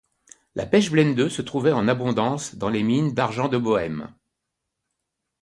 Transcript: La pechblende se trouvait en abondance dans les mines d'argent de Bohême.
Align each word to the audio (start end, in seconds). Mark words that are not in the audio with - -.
La 0.55 0.65
pechblende 0.65 1.29
se 1.29 1.43
trouvait 1.43 1.71
en 1.73 1.87
abondance 1.87 2.55
dans 2.55 2.69
les 2.69 2.81
mines 2.81 3.13
d'argent 3.13 3.49
de 3.49 3.59
Bohême. 3.59 4.11